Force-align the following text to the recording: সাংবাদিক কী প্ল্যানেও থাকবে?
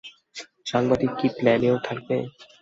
সাংবাদিক 0.65 1.11
কী 1.19 1.27
প্ল্যানেও 1.37 1.75
থাকবে? 1.87 2.17